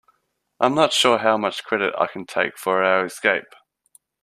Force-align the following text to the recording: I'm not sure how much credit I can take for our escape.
I'm 0.59 0.73
not 0.73 0.93
sure 0.93 1.19
how 1.19 1.37
much 1.37 1.63
credit 1.63 1.93
I 1.95 2.07
can 2.07 2.25
take 2.25 2.57
for 2.57 2.83
our 2.83 3.05
escape. 3.05 3.53